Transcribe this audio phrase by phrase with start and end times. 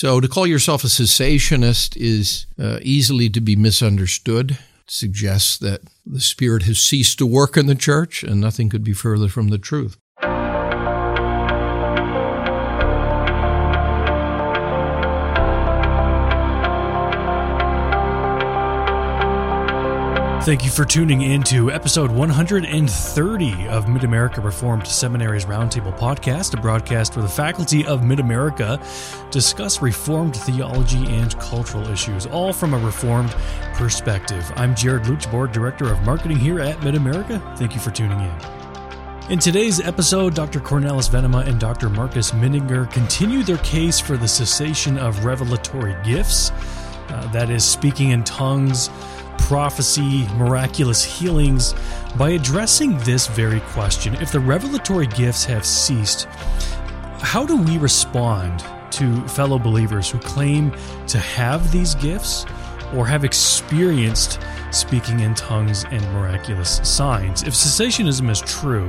[0.00, 4.52] So to call yourself a cessationist is uh, easily to be misunderstood.
[4.52, 8.82] It suggests that the Spirit has ceased to work in the church, and nothing could
[8.82, 9.98] be further from the truth.
[20.42, 26.54] Thank you for tuning in to episode 130 of Mid America Reformed Seminary's Roundtable Podcast,
[26.54, 28.80] a broadcast where the faculty of Mid America
[29.30, 33.30] discuss Reformed theology and cultural issues, all from a Reformed
[33.74, 34.50] perspective.
[34.56, 37.38] I'm Jared Luchborg, Director of Marketing here at Mid America.
[37.58, 38.34] Thank you for tuning in.
[39.30, 40.58] In today's episode, Dr.
[40.58, 41.90] Cornelis Venema and Dr.
[41.90, 46.50] Marcus Mininger continue their case for the cessation of revelatory gifts,
[47.10, 48.88] uh, that is, speaking in tongues
[49.50, 51.74] prophecy, miraculous healings,
[52.16, 54.14] by addressing this very question.
[54.22, 56.28] If the revelatory gifts have ceased,
[57.18, 60.72] how do we respond to fellow believers who claim
[61.08, 62.46] to have these gifts
[62.94, 64.38] or have experienced
[64.70, 67.42] speaking in tongues and miraculous signs?
[67.42, 68.88] If cessationism is true,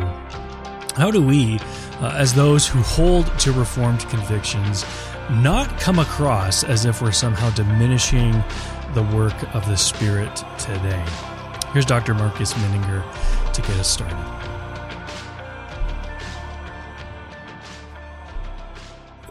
[0.95, 1.57] how do we,
[2.01, 4.85] uh, as those who hold to Reformed convictions,
[5.31, 8.43] not come across as if we're somehow diminishing
[8.93, 11.05] the work of the Spirit today.
[11.71, 12.13] Here's Dr.
[12.13, 14.17] Marcus Mininger to get us started.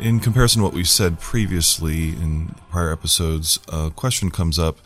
[0.01, 4.79] In comparison to what we said previously in prior episodes, a question comes up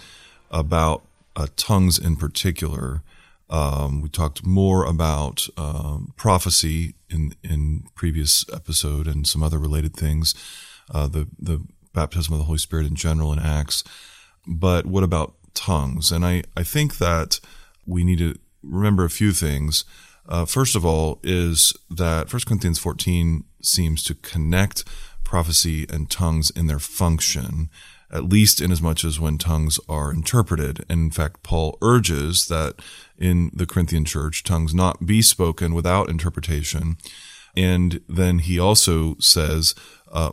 [0.50, 1.05] about
[1.36, 3.02] uh, tongues in particular.
[3.48, 9.95] Um, we talked more about um, prophecy in in previous episode and some other related
[9.95, 10.34] things.
[10.91, 13.84] Uh, the the baptism of the Holy Spirit in general in Acts.
[14.46, 16.12] But what about tongues?
[16.12, 17.40] And I, I think that
[17.86, 19.84] we need to remember a few things.
[20.28, 24.84] Uh, first of all, is that 1 Corinthians 14 seems to connect
[25.22, 27.68] prophecy and tongues in their function,
[28.10, 30.84] at least in as much as when tongues are interpreted.
[30.88, 32.76] And in fact, Paul urges that
[33.18, 36.96] in the Corinthian church, tongues not be spoken without interpretation.
[37.56, 39.74] And then he also says
[40.12, 40.32] uh,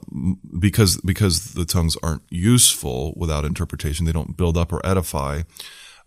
[0.59, 5.41] because because the tongues aren't useful without interpretation, they don't build up or edify.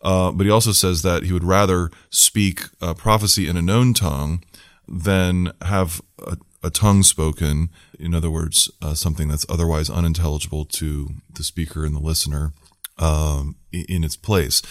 [0.03, 2.65] Uh, but he also says that he would rather speak
[2.97, 4.43] prophecy in a known tongue
[4.87, 7.71] than have a, a tongue spoken.
[7.99, 12.53] In other words, uh, something that's otherwise unintelligible to the speaker and the listener
[12.99, 14.63] um, in its place.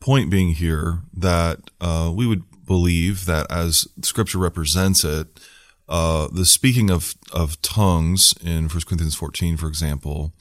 [0.00, 5.26] Point being here that uh, we would believe that as Scripture represents it,
[5.88, 10.32] uh, the speaking of, of tongues in 1 Corinthians 14, for example,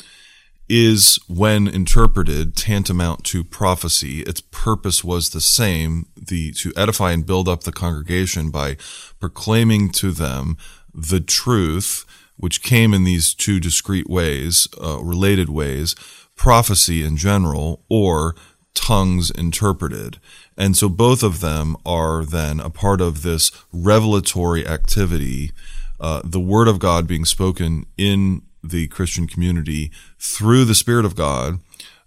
[0.69, 4.22] is, when interpreted, tantamount to prophecy.
[4.22, 8.75] Its purpose was the same, the, to edify and build up the congregation by
[9.19, 10.58] proclaiming to them
[10.94, 15.96] the truth, which came in these two discrete ways, uh, related ways,
[16.35, 18.35] prophecy in general, or
[18.77, 20.19] tongues interpreted.
[20.57, 25.51] And so both of them are then a part of this revelatory activity,
[25.99, 31.16] uh, the word of God being spoken in the Christian community through the Spirit of
[31.16, 31.59] God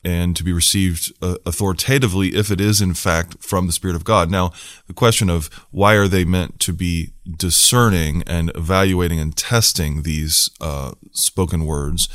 [0.03, 4.05] and to be received uh, authoritatively if it is in fact from the Spirit of
[4.05, 4.31] God.
[4.31, 4.53] Now,
[4.87, 10.51] the question of why are they meant to be discerning and evaluating and testing these
[10.61, 12.09] uh, spoken words?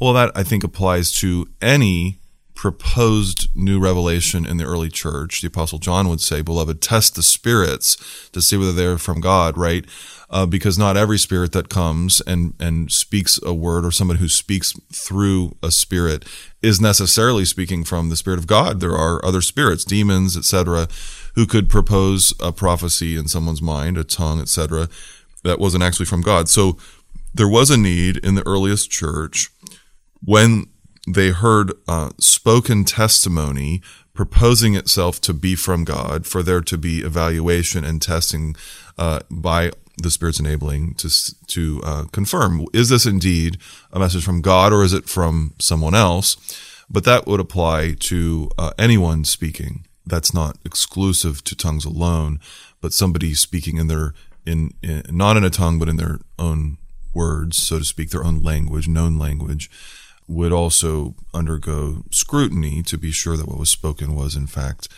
[0.00, 2.20] Well, that I think applies to any
[2.54, 5.40] proposed new revelation in the early church.
[5.40, 9.58] The apostle John would say, beloved, test the spirits to see whether they're from God,
[9.58, 9.84] right?
[10.30, 14.28] Uh, because not every spirit that comes and, and speaks a word or someone who
[14.28, 16.24] speaks through a spirit
[16.62, 18.80] is necessarily speaking from the spirit of God.
[18.80, 20.88] There are other spirits, demons, etc.,
[21.34, 24.88] who could propose a prophecy in someone's mind, a tongue, etc.,
[25.42, 26.48] that wasn't actually from God.
[26.48, 26.78] So
[27.34, 29.50] there was a need in the earliest church
[30.22, 30.66] when
[31.06, 33.82] they heard uh, spoken testimony
[34.14, 38.54] proposing itself to be from God, for there to be evaluation and testing
[38.96, 41.08] uh, by the Spirit's enabling to
[41.46, 43.58] to uh, confirm is this indeed
[43.92, 46.36] a message from God or is it from someone else?
[46.90, 49.86] But that would apply to uh, anyone speaking.
[50.06, 52.40] That's not exclusive to tongues alone,
[52.80, 54.14] but somebody speaking in their
[54.44, 56.78] in, in not in a tongue but in their own
[57.14, 59.70] words, so to speak, their own language, known language
[60.26, 64.88] would also undergo scrutiny to be sure that what was spoken was in fact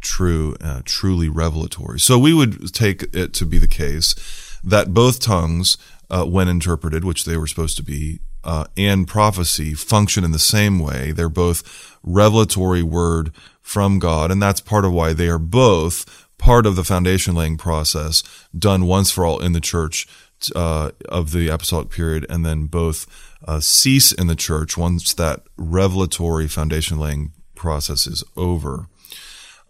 [0.00, 1.98] true, uh, truly revelatory.
[1.98, 4.14] So we would take it to be the case
[4.62, 5.76] that both tongues,
[6.10, 10.38] uh, when interpreted, which they were supposed to be, uh, and prophecy function in the
[10.38, 11.10] same way.
[11.10, 16.66] They're both revelatory word from God, and that's part of why they are both part
[16.66, 18.22] of the foundation laying process
[18.56, 20.06] done once for all in the church
[20.54, 23.06] uh, of the apostolic period, and then both
[23.46, 28.88] uh, cease in the church once that revelatory foundation laying process is over.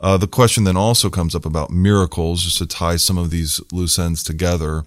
[0.00, 3.60] Uh, the question then also comes up about miracles, just to tie some of these
[3.72, 4.84] loose ends together.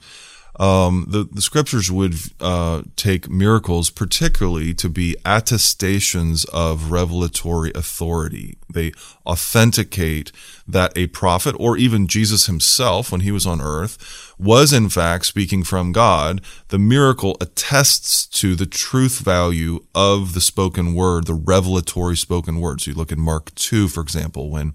[0.60, 8.58] Um, the, the scriptures would uh, take miracles particularly to be attestations of revelatory authority.
[8.72, 8.92] They
[9.26, 10.34] authenticate
[10.68, 15.26] that a prophet or even Jesus himself, when he was on earth, was in fact
[15.26, 16.42] speaking from God.
[16.70, 22.82] The miracle attests to the truth value of the spoken word, the revelatory spoken word.
[22.82, 24.74] So you look at Mark 2, for example, when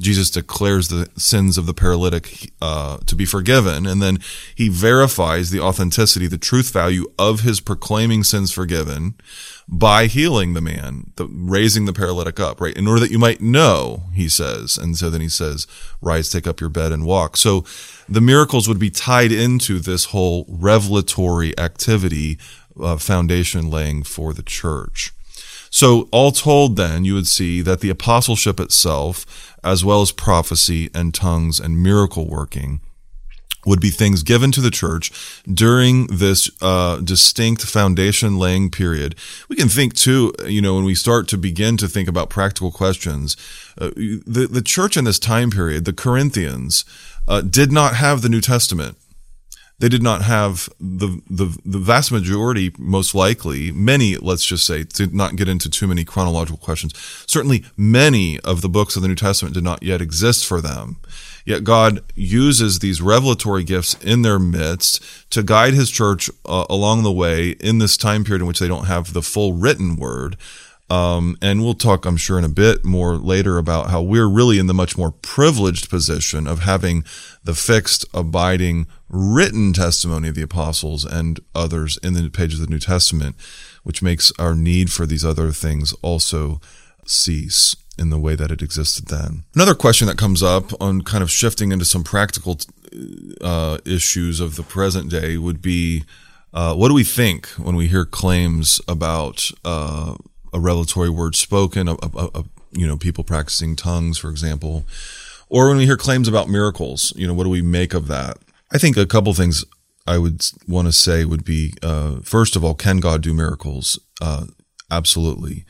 [0.00, 4.18] Jesus declares the sins of the paralytic uh, to be forgiven, and then
[4.54, 9.14] he verifies the authenticity, the truth value of his proclaiming sins forgiven
[9.68, 12.76] by healing the man, the, raising the paralytic up, right?
[12.76, 14.78] In order that you might know, he says.
[14.78, 15.66] And so then he says,
[16.00, 17.36] rise, take up your bed and walk.
[17.36, 17.64] So
[18.08, 22.38] the miracles would be tied into this whole revelatory activity,
[22.80, 25.12] uh, foundation laying for the church.
[25.68, 30.90] So all told then, you would see that the apostleship itself, as well as prophecy
[30.94, 32.80] and tongues and miracle working,
[33.66, 35.10] would be things given to the church
[35.52, 39.14] during this uh, distinct foundation laying period.
[39.48, 42.70] We can think too, you know, when we start to begin to think about practical
[42.70, 43.36] questions,
[43.78, 43.90] uh,
[44.26, 46.84] the the church in this time period, the Corinthians,
[47.28, 48.96] uh, did not have the New Testament.
[49.78, 54.84] They did not have the, the the vast majority, most likely, many, let's just say,
[54.84, 56.94] to not get into too many chronological questions.
[57.26, 60.96] Certainly, many of the books of the New Testament did not yet exist for them.
[61.46, 67.04] Yet God uses these revelatory gifts in their midst to guide his church uh, along
[67.04, 70.36] the way in this time period in which they don't have the full written word.
[70.90, 74.58] Um, and we'll talk, I'm sure, in a bit more later about how we're really
[74.58, 77.04] in the much more privileged position of having
[77.42, 82.72] the fixed, abiding, written testimony of the apostles and others in the pages of the
[82.72, 83.36] New Testament,
[83.84, 86.60] which makes our need for these other things also
[87.04, 89.44] cease in the way that it existed then.
[89.54, 92.58] Another question that comes up on kind of shifting into some practical
[93.40, 96.04] uh, issues of the present day would be
[96.52, 100.14] uh, what do we think when we hear claims about uh,
[100.52, 104.84] a revelatory word spoken, a, a, a, you know, people practicing tongues, for example,
[105.48, 108.38] or when we hear claims about miracles, you know, what do we make of that?
[108.72, 109.64] I think a couple things
[110.06, 113.98] I would want to say would be uh, first of all, can God do miracles?
[114.20, 114.46] Uh,
[114.90, 115.64] absolutely.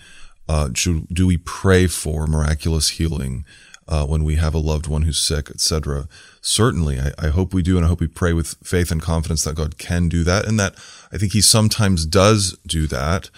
[0.48, 3.44] Uh, should, do we pray for miraculous healing
[3.88, 6.08] uh, when we have a loved one who's sick, etc.?
[6.40, 9.44] Certainly, I, I, hope we do, and I hope we pray with faith and confidence
[9.44, 10.74] that God can do that, and that
[11.12, 13.30] I think He sometimes does do that.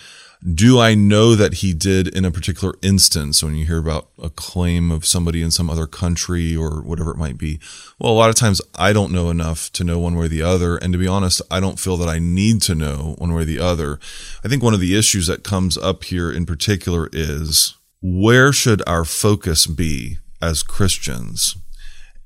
[0.44, 4.30] Do I know that he did in a particular instance when you hear about a
[4.30, 7.58] claim of somebody in some other country or whatever it might be?
[7.98, 10.42] Well, a lot of times I don't know enough to know one way or the
[10.42, 10.76] other.
[10.76, 13.44] And to be honest, I don't feel that I need to know one way or
[13.44, 13.98] the other.
[14.44, 18.80] I think one of the issues that comes up here in particular is where should
[18.86, 21.56] our focus be as Christians?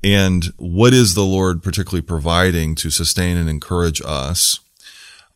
[0.05, 4.61] And what is the Lord particularly providing to sustain and encourage us?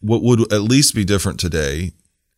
[0.01, 1.93] What would at least be different today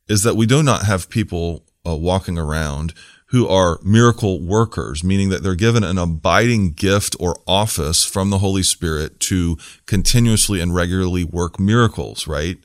[0.08, 2.94] is that we do not have people uh, walking around
[3.26, 8.38] who are miracle workers, meaning that they're given an abiding gift or office from the
[8.38, 12.56] Holy Spirit to continuously and regularly work miracles, right?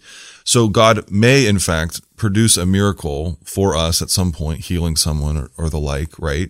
[0.45, 5.37] So God may, in fact, produce a miracle for us at some point, healing someone
[5.37, 6.49] or, or the like, right?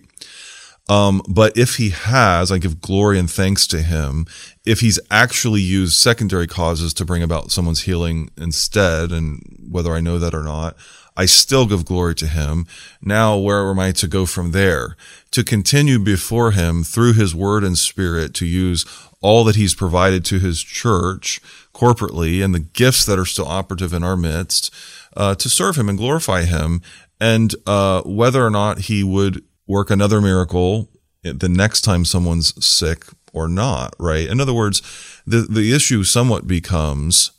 [0.88, 4.26] Um, but if he has, I give glory and thanks to him.
[4.66, 10.00] If he's actually used secondary causes to bring about someone's healing instead, and whether I
[10.00, 10.76] know that or not,
[11.16, 12.66] I still give glory to him.
[13.00, 14.96] Now, where am I to go from there?
[15.30, 18.84] To continue before him through his word and spirit to use
[19.20, 21.40] all that he's provided to his church
[21.72, 24.74] corporately and the gifts that are still operative in our midst,
[25.16, 26.82] uh, to serve him and glorify him.
[27.20, 30.88] And, uh, whether or not he would work another miracle
[31.22, 34.28] the next time someone's sick or not, right?
[34.28, 34.82] In other words,
[35.26, 37.32] the, the issue somewhat becomes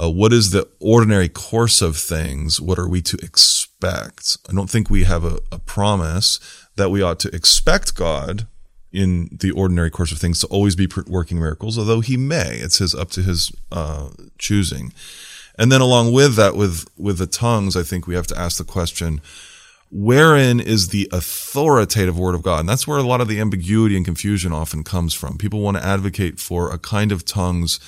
[0.00, 2.60] uh, what is the ordinary course of things?
[2.60, 4.38] What are we to expect?
[4.48, 6.38] I don't think we have a, a promise
[6.76, 8.46] that we ought to expect God
[8.90, 12.56] in the ordinary course of things to always be working miracles, although he may.
[12.56, 14.92] It's his up to his uh, choosing.
[15.58, 18.56] And then along with that, with with the tongues, I think we have to ask
[18.58, 19.20] the question:
[19.92, 22.60] wherein is the authoritative word of God?
[22.60, 25.36] And that's where a lot of the ambiguity and confusion often comes from.
[25.36, 27.78] People want to advocate for a kind of tongues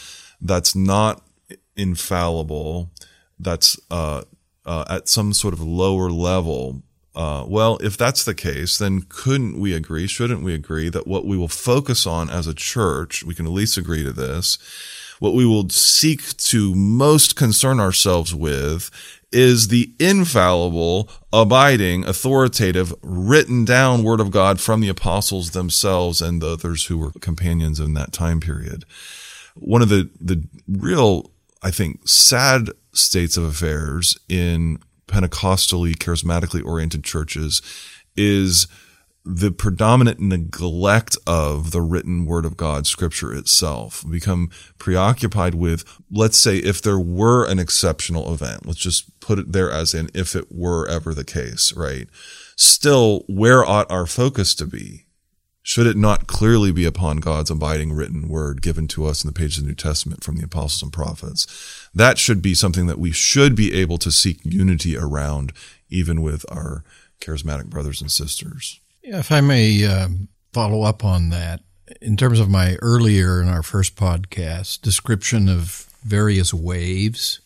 [0.41, 1.23] that's not
[1.77, 2.91] infallible,
[3.39, 4.23] that's uh,
[4.67, 6.83] uh, at some sort of lower level.
[7.15, 11.25] Uh, well, if that's the case, then couldn't we agree, shouldn't we agree that what
[11.25, 14.59] we will focus on as a church, we can at least agree to this,
[15.21, 18.91] what we will seek to most concern ourselves with
[19.33, 26.41] is the infallible, abiding, authoritative, written down word of God from the apostles themselves and
[26.41, 28.85] the others who were companions in that time period.
[29.57, 34.79] One of the, the real, I think, sad states of affairs in
[35.09, 37.61] Pentecostally, charismatically oriented churches
[38.17, 38.69] is
[39.25, 46.37] the predominant neglect of the written word of God, scripture itself, become preoccupied with, let's
[46.37, 50.37] say, if there were an exceptional event, let's just put it there as in if
[50.37, 52.07] it were ever the case, right?
[52.57, 55.07] Still, where ought our focus to be?
[55.63, 59.33] Should it not clearly be upon God's abiding written word given to us in the
[59.33, 61.89] pages of the New Testament from the apostles and prophets?
[61.95, 65.55] That should be something that we should be able to seek unity around,
[65.89, 66.85] even with our
[67.23, 68.81] charismatic brothers and sisters.
[69.07, 70.09] If I may uh,
[70.55, 71.61] follow up on that,
[72.01, 77.41] in terms of my earlier in our first podcast description of various waves,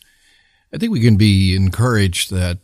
[0.73, 2.59] I think we can be encouraged that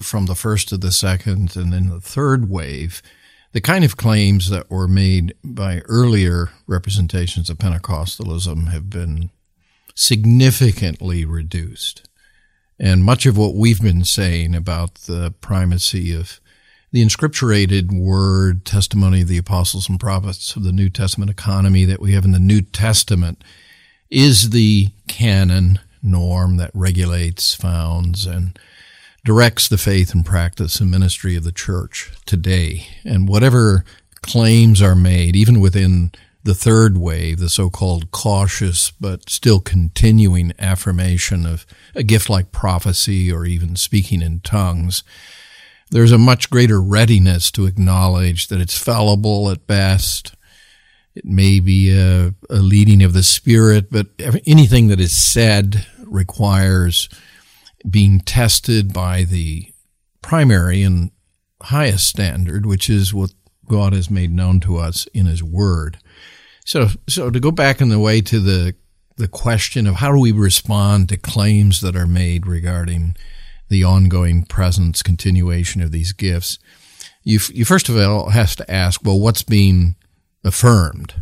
[0.00, 3.02] from the first to the second and then the third wave,
[3.52, 9.28] the kind of claims that were made by earlier representations of Pentecostalism have been
[9.94, 12.08] significantly reduced.
[12.78, 16.40] And much of what we've been saying about the primacy of
[16.90, 22.00] the inscripturated word testimony of the apostles and prophets of the New Testament economy that
[22.00, 23.44] we have in the New Testament
[24.10, 28.58] is the canon norm that regulates, founds, and
[29.24, 32.86] directs the faith and practice and ministry of the church today.
[33.04, 33.84] And whatever
[34.22, 36.12] claims are made, even within
[36.44, 43.30] the third wave, the so-called cautious but still continuing affirmation of a gift like prophecy
[43.30, 45.02] or even speaking in tongues,
[45.90, 50.34] there's a much greater readiness to acknowledge that it's fallible at best.
[51.14, 54.08] It may be a, a leading of the Spirit, but
[54.46, 57.08] anything that is said requires
[57.88, 59.72] being tested by the
[60.22, 61.10] primary and
[61.62, 63.32] highest standard, which is what
[63.66, 65.98] God has made known to us in His Word.
[66.64, 68.74] So, so to go back in the way to the
[69.18, 73.16] the question of how do we respond to claims that are made regarding
[73.68, 76.58] the ongoing presence, continuation of these gifts,
[77.22, 79.96] you, you first of all has to ask, well, what's being
[80.44, 81.14] affirmed?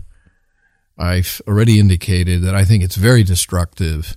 [0.99, 4.17] I've already indicated that I think it's very destructive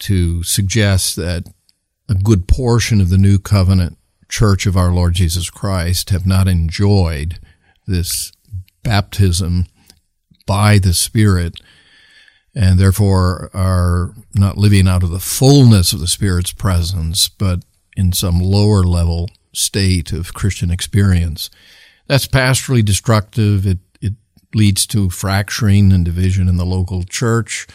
[0.00, 1.44] to suggest that
[2.08, 6.48] a good portion of the new covenant church of our Lord Jesus Christ have not
[6.48, 7.38] enjoyed
[7.86, 8.32] this
[8.82, 9.66] baptism
[10.46, 11.60] by the Spirit
[12.56, 17.62] and therefore are not living out of the fullness of the Spirit's presence, but
[17.96, 21.50] in some lower level state of Christian experience.
[22.06, 23.66] That's pastorally destructive.
[23.66, 24.14] It, it
[24.54, 27.66] leads to fracturing and division in the local church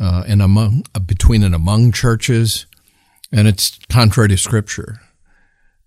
[0.00, 2.66] uh, and among uh, between and among churches,
[3.30, 5.00] and it's contrary to Scripture.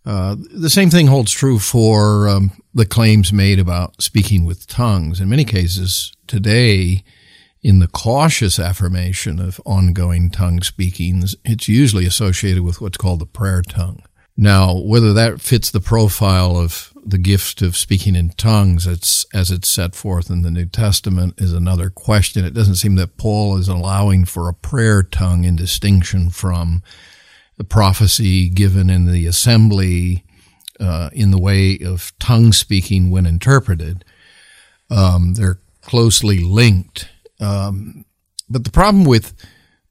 [0.06, 5.20] Uh, the same thing holds true for um, the claims made about speaking with tongues.
[5.20, 7.04] In many cases today,
[7.66, 13.26] in the cautious affirmation of ongoing tongue speakings, it's usually associated with what's called the
[13.26, 14.04] prayer tongue.
[14.38, 19.50] Now, whether that fits the profile of the gift of speaking in tongues it's, as
[19.50, 22.46] it's set forth in the New Testament is another question.
[22.46, 26.84] It doesn't seem that Paul is allowing for a prayer tongue in distinction from
[27.58, 30.24] the prophecy given in the assembly
[30.80, 34.06] uh, in the way of tongue speaking when interpreted.
[34.92, 38.06] Um, they're closely linked um,
[38.50, 39.34] but the problem with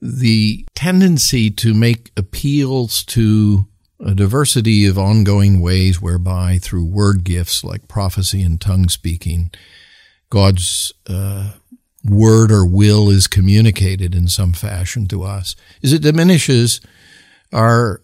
[0.01, 3.67] the tendency to make appeals to
[4.01, 9.51] a diversity of ongoing ways whereby, through word gifts like prophecy and tongue speaking,
[10.31, 11.53] God's uh,
[12.05, 16.81] word or will is communicated in some fashion to us, is it diminishes
[17.53, 18.03] our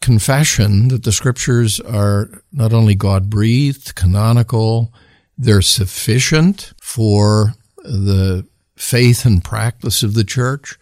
[0.00, 4.92] confession that the scriptures are not only God breathed, canonical,
[5.36, 10.78] they're sufficient for the faith and practice of the church,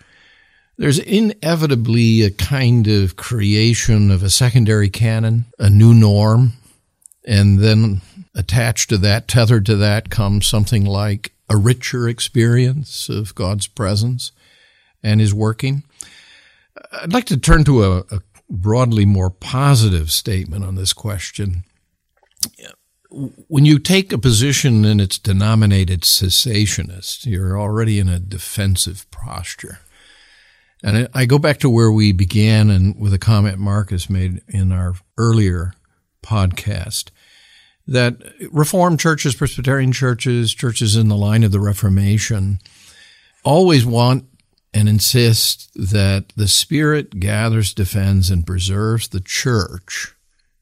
[0.77, 6.55] there's inevitably a kind of creation of a secondary canon, a new norm,
[7.27, 8.01] and then
[8.35, 14.33] attached to that, tethered to that, comes something like a richer experience of God's presence
[15.03, 15.85] and His working.
[16.93, 18.21] I'd like to turn to a, a
[18.51, 21.65] broadly more positive statement on this question
[23.49, 29.79] when you take a position and it's denominated cessationist, you're already in a defensive posture.
[30.83, 34.73] And I go back to where we began and with a comment Marcus made in
[34.73, 35.75] our earlier
[36.23, 37.11] podcast
[37.87, 38.17] that
[38.51, 42.59] Reformed churches, Presbyterian churches, churches in the line of the Reformation
[43.45, 44.25] always want
[44.73, 50.15] and insist that the Spirit gathers, defends, and preserves the church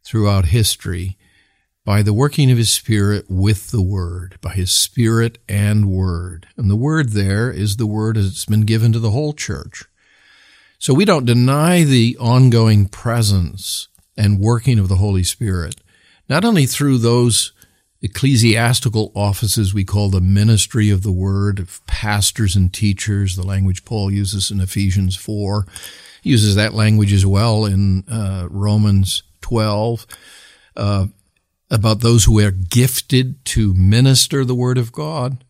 [0.04, 1.16] throughout history
[1.84, 6.46] by the working of His Spirit with the Word, by His Spirit and Word.
[6.56, 9.84] And the Word there is the Word as it's been given to the whole church.
[10.78, 15.76] So we don't deny the ongoing presence and working of the Holy Spirit,
[16.28, 17.52] not only through those
[18.02, 23.84] ecclesiastical offices we call the ministry of the word of pastors and teachers, the language
[23.84, 25.66] Paul uses in Ephesians 4.
[26.20, 30.06] He uses that language as well in uh, Romans 12
[30.76, 31.06] uh,
[31.72, 35.42] about those who are gifted to minister the word of God.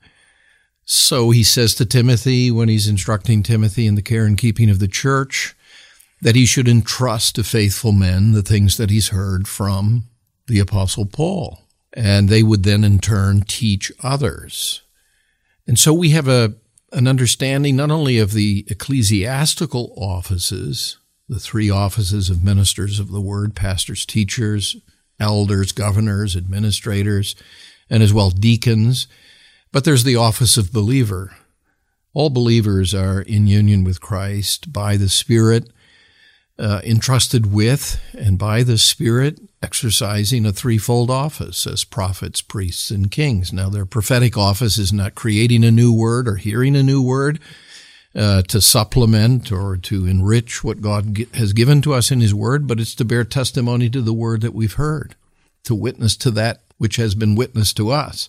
[0.84, 4.78] So he says to Timothy when he's instructing Timothy in the care and keeping of
[4.78, 5.54] the church
[6.20, 10.04] that he should entrust to faithful men the things that he's heard from
[10.46, 11.58] the apostle Paul
[11.92, 14.82] and they would then in turn teach others.
[15.66, 16.54] And so we have a,
[16.92, 20.98] an understanding not only of the ecclesiastical offices,
[21.28, 24.76] the three offices of ministers of the word, pastors, teachers,
[25.22, 27.34] elders, governors, administrators,
[27.88, 29.06] and as well deacons,
[29.70, 31.36] but there's the office of believer.
[32.14, 35.70] All believers are in union with Christ by the Spirit,
[36.58, 43.10] uh, entrusted with and by the Spirit exercising a threefold office as prophets, priests, and
[43.10, 43.52] kings.
[43.52, 47.40] Now, their prophetic office is not creating a new word or hearing a new word
[48.14, 52.66] uh, to supplement or to enrich what God has given to us in His Word,
[52.66, 55.14] but it's to bear testimony to the word that we've heard,
[55.64, 58.28] to witness to that which has been witnessed to us,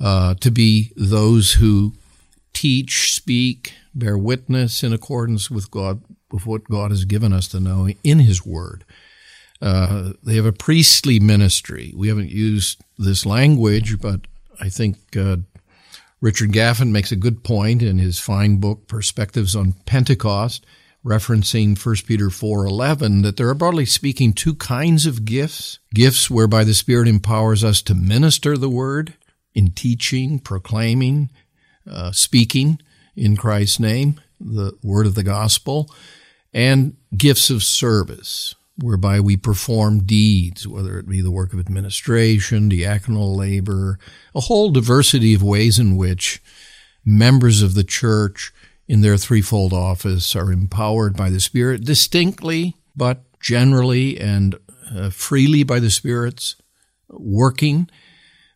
[0.00, 1.92] uh, to be those who
[2.52, 6.00] teach, speak, bear witness in accordance with God,
[6.30, 8.84] with what God has given us to know in His Word.
[9.60, 11.92] Uh, they have a priestly ministry.
[11.96, 14.20] We haven't used this language, but
[14.60, 15.38] I think uh,
[16.20, 20.64] Richard Gaffin makes a good point in his fine book, Perspectives on Pentecost,
[21.04, 26.64] referencing 1 Peter 4:11 that there are broadly speaking two kinds of gifts, gifts whereby
[26.64, 29.14] the Spirit empowers us to minister the word
[29.54, 31.30] in teaching, proclaiming,
[31.88, 32.78] uh, speaking
[33.14, 35.90] in Christ's name, the word of the gospel,
[36.52, 42.70] and gifts of service whereby we perform deeds, whether it be the work of administration,
[42.70, 43.98] diaconal labor,
[44.34, 46.42] a whole diversity of ways in which
[47.04, 48.52] members of the church
[48.86, 54.56] in their threefold office are empowered by the Spirit distinctly, but generally and
[54.94, 56.56] uh, freely by the Spirit's
[57.08, 57.88] working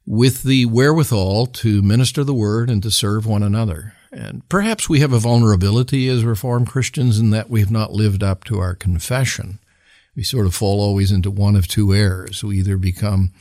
[0.06, 3.94] with the wherewithal to minister the word and to serve one another.
[4.12, 8.22] And perhaps we have a vulnerability as Reformed Christians in that we have not lived
[8.22, 9.60] up to our confession
[10.20, 12.44] we sort of fall always into one of two errors.
[12.44, 13.32] We either become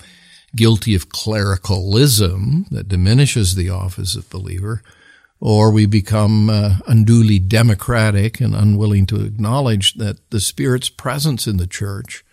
[0.55, 4.81] guilty of clericalism that diminishes the office of believer,
[5.41, 11.57] or we become uh, unduly democratic and unwilling to acknowledge that the Spirit's presence in
[11.57, 12.23] the church,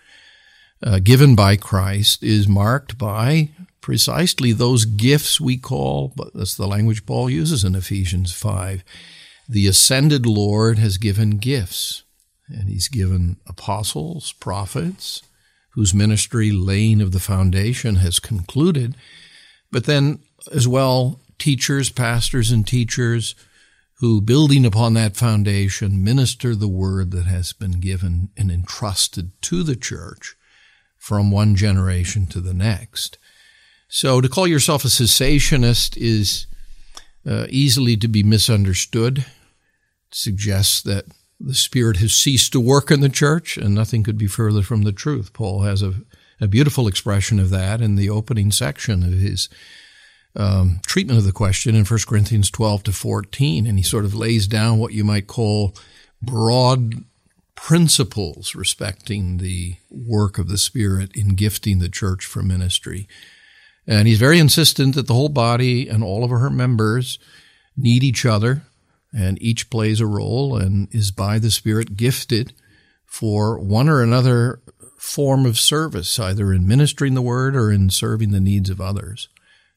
[0.80, 3.48] uh, given by Christ, is marked by
[3.80, 8.84] precisely those gifts we call, but that's the language Paul uses in Ephesians 5.
[9.48, 12.04] The ascended Lord has given gifts
[12.48, 15.22] and he's given apostles, prophets,
[15.70, 18.94] whose ministry, laying of the foundation, has concluded,
[19.70, 20.20] but then
[20.52, 23.34] as well teachers, pastors, and teachers
[23.98, 29.62] who, building upon that foundation, minister the word that has been given and entrusted to
[29.62, 30.36] the church
[30.96, 33.18] from one generation to the next.
[33.88, 36.46] So to call yourself a cessationist is
[37.26, 39.18] uh, easily to be misunderstood.
[39.18, 39.24] It
[40.10, 41.06] suggests that
[41.38, 44.82] the Spirit has ceased to work in the church, and nothing could be further from
[44.82, 45.32] the truth.
[45.32, 45.94] Paul has a,
[46.40, 49.48] a beautiful expression of that in the opening section of his
[50.34, 54.14] um, treatment of the question in 1 Corinthians 12 to 14, and he sort of
[54.14, 55.74] lays down what you might call
[56.22, 57.04] broad
[57.54, 63.08] principles respecting the work of the Spirit in gifting the church for ministry.
[63.86, 67.18] And he's very insistent that the whole body and all of her members
[67.76, 68.62] need each other
[69.16, 72.52] and each plays a role and is by the Spirit gifted
[73.06, 74.60] for one or another
[74.98, 79.28] form of service, either in ministering the word or in serving the needs of others.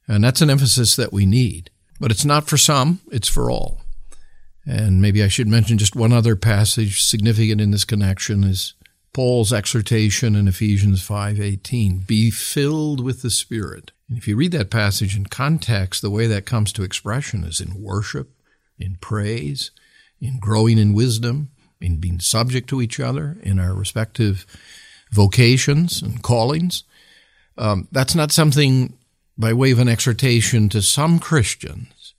[0.07, 1.69] And that's an emphasis that we need.
[2.01, 3.81] But it's not for some, it's for all.
[4.65, 8.73] And maybe I should mention just one other passage significant in this connection is
[9.13, 14.69] Paul's exhortation in Ephesians 5:18, "Be filled with the Spirit." And if you read that
[14.69, 18.31] passage in context, the way that comes to expression is in worship,
[18.79, 19.71] in praise,
[20.19, 21.49] in growing in wisdom,
[21.81, 24.45] in being subject to each other, in our respective
[25.11, 26.83] vocations and callings.
[27.57, 28.97] Um, that's not something
[29.37, 32.13] by way of an exhortation to some Christians.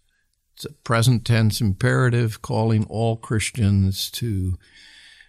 [0.55, 4.59] It's a present tense imperative calling all Christians to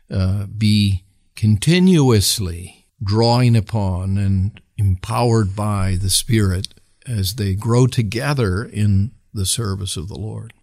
[0.09, 1.03] uh, be
[1.35, 6.67] continuously drawing upon and empowered by the Spirit
[7.07, 10.53] as they grow together in the service of the Lord.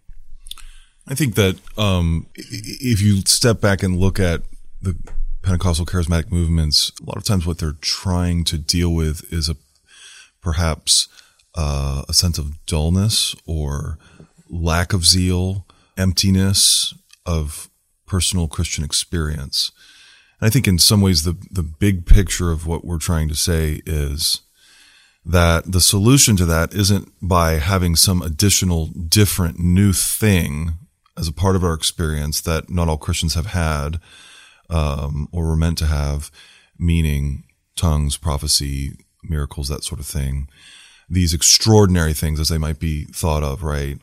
[1.09, 4.43] I think that um, if you step back and look at
[4.79, 4.95] the
[5.41, 9.55] Pentecostal charismatic movements, a lot of times what they're trying to deal with is a
[10.39, 11.07] perhaps
[11.55, 13.97] uh, a sense of dullness or
[14.49, 15.65] lack of zeal,
[15.97, 16.93] emptiness
[17.25, 17.69] of
[18.05, 19.71] personal Christian experience.
[20.39, 23.35] And I think in some ways the the big picture of what we're trying to
[23.35, 24.41] say is
[25.25, 30.77] that the solution to that isn't by having some additional different new thing
[31.19, 33.99] as a part of our experience that not all Christians have had
[34.69, 36.31] um, or were meant to have,
[36.77, 37.43] meaning
[37.75, 40.47] tongues, prophecy, miracles, that sort of thing.
[41.09, 43.97] These extraordinary things as they might be thought of, right?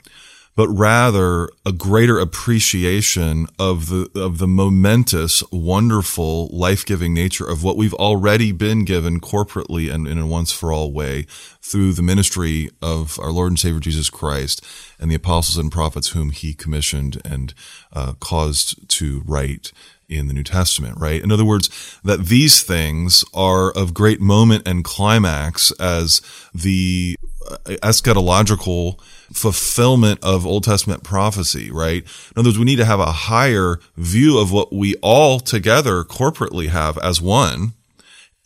[0.57, 7.77] But rather a greater appreciation of the, of the momentous, wonderful, life-giving nature of what
[7.77, 11.27] we've already been given corporately and in a once for all way
[11.61, 14.65] through the ministry of our Lord and Savior Jesus Christ
[14.99, 17.53] and the apostles and prophets whom he commissioned and
[17.93, 19.73] uh, caused to write
[20.09, 21.23] in the New Testament, right?
[21.23, 26.23] In other words, that these things are of great moment and climax as
[26.55, 27.17] the
[27.49, 29.01] uh, eschatological
[29.33, 32.03] fulfillment of Old Testament prophecy, right?
[32.05, 36.05] In other words, we need to have a higher view of what we all together
[36.05, 37.73] corporately have as one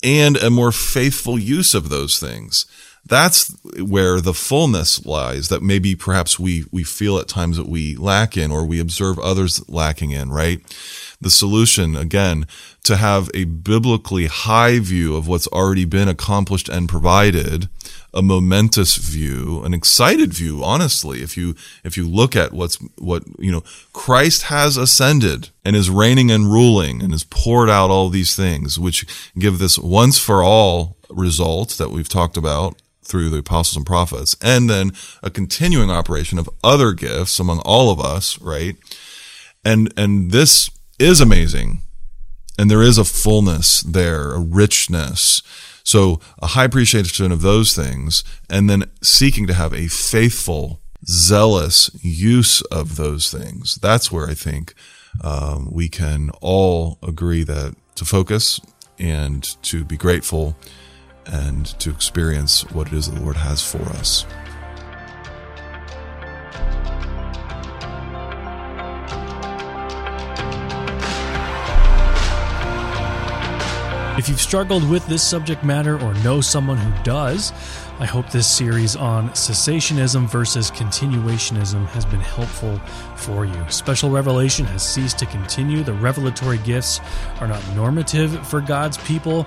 [0.03, 2.67] and a more faithful use of those things.
[3.07, 7.97] That's where the fullness lies that maybe perhaps we, we feel at times that we
[7.97, 10.61] lack in or we observe others lacking in, right?
[11.21, 12.47] The solution again
[12.85, 17.69] to have a biblically high view of what's already been accomplished and provided
[18.13, 21.55] a momentous view an excited view honestly if you
[21.85, 26.51] if you look at what's what you know Christ has ascended and is reigning and
[26.51, 29.07] ruling and has poured out all these things which
[29.39, 34.37] give this once for all result that we've talked about through the apostles and prophets
[34.41, 38.77] and then a continuing operation of other gifts among all of us right?
[39.65, 41.83] And and this is amazing.
[42.59, 45.43] And there is a fullness there, a richness.
[45.83, 51.91] So a high appreciation of those things and then seeking to have a faithful, zealous
[52.03, 53.77] use of those things.
[53.77, 54.75] That's where I think
[55.25, 58.61] um, we can all agree that to focus
[58.99, 60.57] and to be grateful
[61.27, 64.27] and to experience what it is the Lord has for us.
[74.19, 77.53] If you've struggled with this subject matter or know someone who does,
[78.01, 82.79] I hope this series on cessationism versus continuationism has been helpful
[83.17, 83.65] for you.
[83.69, 85.83] Special revelation has ceased to continue.
[85.83, 87.01] The revelatory gifts
[87.41, 89.47] are not normative for God's people,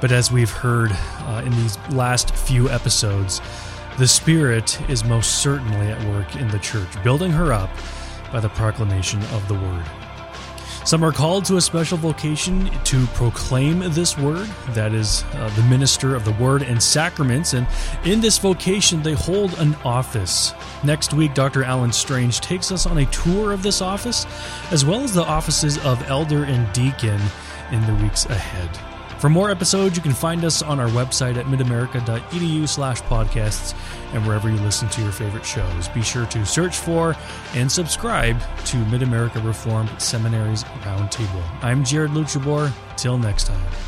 [0.00, 3.40] but as we've heard uh, in these last few episodes,
[3.98, 7.70] the Spirit is most certainly at work in the church, building her up
[8.32, 9.84] by the proclamation of the Word.
[10.88, 15.62] Some are called to a special vocation to proclaim this word, that is, uh, the
[15.64, 17.66] minister of the word and sacraments, and
[18.06, 20.54] in this vocation they hold an office.
[20.82, 21.62] Next week, Dr.
[21.62, 24.24] Alan Strange takes us on a tour of this office,
[24.70, 27.20] as well as the offices of elder and deacon
[27.70, 28.87] in the weeks ahead.
[29.18, 33.74] For more episodes, you can find us on our website at midamerica.edu slash podcasts
[34.14, 35.88] and wherever you listen to your favorite shows.
[35.88, 37.16] Be sure to search for
[37.54, 41.42] and subscribe to Mid America Reformed Seminaries Roundtable.
[41.62, 42.72] I'm Jared Luchabor.
[42.96, 43.87] Till next time.